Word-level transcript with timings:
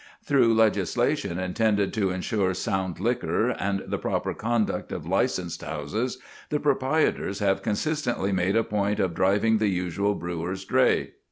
Through 0.23 0.55
legislation 0.55 1.37
intended 1.37 1.93
to 1.93 2.09
ensure 2.09 2.55
sound 2.55 2.99
liquor 2.99 3.51
and 3.51 3.81
the 3.85 3.99
proper 3.99 4.33
conduct 4.33 4.91
of 4.91 5.05
licensed 5.05 5.61
houses 5.61 6.17
the 6.49 6.59
proprietors 6.59 7.37
have 7.37 7.61
consistently 7.61 8.31
made 8.31 8.55
a 8.55 8.63
point 8.63 8.99
of 8.99 9.13
driving 9.13 9.59
the 9.59 9.67
usual 9.69 10.15
brewer's 10.15 10.65
dray. 10.65 11.11